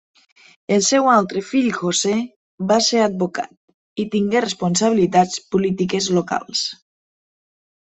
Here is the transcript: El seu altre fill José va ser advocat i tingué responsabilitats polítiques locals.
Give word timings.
El 0.77 0.79
seu 0.85 1.09
altre 1.15 1.43
fill 1.49 1.67
José 1.79 2.13
va 2.71 2.79
ser 2.87 3.03
advocat 3.09 4.03
i 4.05 4.07
tingué 4.17 4.43
responsabilitats 4.47 5.45
polítiques 5.55 6.11
locals. 6.19 6.67